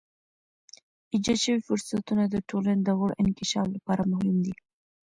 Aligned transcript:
ایجاد 1.13 1.39
شوی 1.43 1.59
فرصتونه 1.67 2.23
د 2.27 2.35
ټولنې 2.49 2.81
د 2.83 2.89
غړو 2.99 3.13
انکشاف 3.23 3.67
لپاره 3.75 4.01
مهم 4.13 4.35
دي. 4.45 4.53